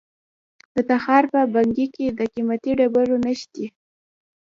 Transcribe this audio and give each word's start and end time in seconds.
د 0.75 0.77
تخار 0.89 1.23
په 1.33 1.39
بنګي 1.53 1.87
کې 1.95 2.05
د 2.19 2.21
قیمتي 2.33 2.71
ډبرو 2.79 3.15
نښې 3.25 3.47
دي. 3.55 3.65